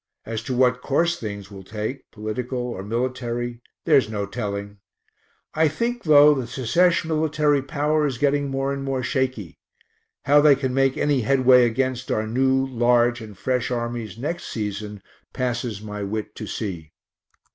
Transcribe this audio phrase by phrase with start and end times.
[0.25, 4.79] As to what course things will take, political or military, there's no telling.
[5.53, 9.59] I think, though, the Secesh military power is getting more and more shaky.
[10.25, 15.03] How they can make any headway against our new, large, and fresh armies next season
[15.33, 16.93] passes my wit to see.